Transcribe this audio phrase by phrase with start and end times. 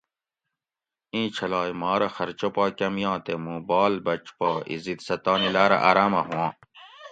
[1.13, 5.49] اینچھلائے ما رہ خرچہ پا کۤم یاں تے مُوں بال بۤچ پا عِزِت سہ تانی
[5.55, 6.51] لاۤرہ آراۤمہ ہُواۤں